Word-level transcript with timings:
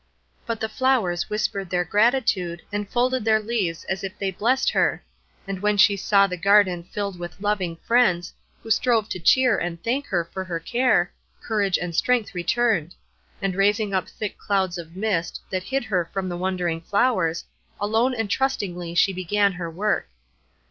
But 0.47 0.59
the 0.61 0.67
flowers 0.67 1.29
whispered 1.29 1.69
their 1.69 1.83
gratitude, 1.85 2.63
and 2.73 2.89
folded 2.89 3.23
their 3.23 3.39
leaves 3.39 3.83
as 3.83 4.03
if 4.03 4.17
they 4.17 4.31
blessed 4.31 4.71
her; 4.71 5.03
and 5.47 5.59
when 5.61 5.77
she 5.77 5.95
saw 5.95 6.25
the 6.25 6.37
garden 6.37 6.81
filled 6.81 7.19
with 7.19 7.39
loving 7.39 7.75
friends, 7.85 8.33
who 8.63 8.71
strove 8.71 9.09
to 9.09 9.19
cheer 9.19 9.59
and 9.59 9.83
thank 9.83 10.07
her 10.07 10.25
for 10.25 10.43
her 10.43 10.59
care, 10.59 11.11
courage 11.39 11.77
and 11.79 11.95
strength 11.95 12.33
returned; 12.33 12.95
and 13.43 13.53
raising 13.55 13.93
up 13.93 14.09
thick 14.09 14.39
clouds 14.39 14.79
of 14.79 14.95
mist, 14.95 15.39
that 15.51 15.61
hid 15.65 15.83
her 15.83 16.05
from 16.11 16.29
the 16.29 16.35
wondering 16.37 16.81
flowers, 16.81 17.45
alone 17.79 18.15
and 18.15 18.31
trustingly 18.31 18.95
she 18.95 19.13
began 19.13 19.51
her 19.53 19.69
work. 19.69 20.09